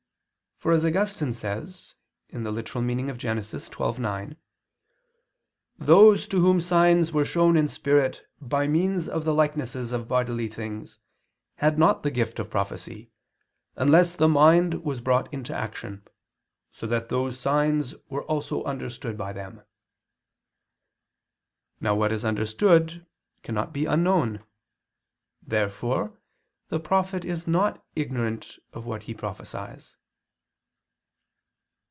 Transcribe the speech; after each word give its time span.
For, 0.63 0.71
as 0.71 0.85
Augustine 0.85 1.33
says 1.33 1.95
(Gen. 2.31 2.45
ad 2.45 2.53
lit. 2.53 2.67
xii, 2.67 2.79
9), 2.81 4.35
"those 5.79 6.27
to 6.27 6.39
whom 6.39 6.61
signs 6.61 7.11
were 7.11 7.25
shown 7.25 7.57
in 7.57 7.67
spirit 7.67 8.29
by 8.39 8.67
means 8.67 9.09
of 9.09 9.25
the 9.25 9.33
likenesses 9.33 9.91
of 9.91 10.07
bodily 10.07 10.47
things, 10.47 10.99
had 11.55 11.79
not 11.79 12.03
the 12.03 12.11
gift 12.11 12.37
of 12.37 12.51
prophecy, 12.51 13.09
unless 13.75 14.15
the 14.15 14.27
mind 14.27 14.83
was 14.83 15.01
brought 15.01 15.33
into 15.33 15.51
action, 15.51 16.05
so 16.69 16.85
that 16.85 17.09
those 17.09 17.39
signs 17.39 17.95
were 18.07 18.23
also 18.25 18.63
understood 18.63 19.17
by 19.17 19.33
them." 19.33 19.63
Now 21.79 21.95
what 21.95 22.11
is 22.11 22.23
understood 22.23 23.03
cannot 23.41 23.73
be 23.73 23.87
unknown. 23.87 24.43
Therefore 25.41 26.19
the 26.69 26.79
prophet 26.79 27.25
is 27.25 27.47
not 27.47 27.83
ignorant 27.95 28.59
of 28.73 28.85
what 28.85 29.01
he 29.09 29.15
prophesies. 29.15 29.95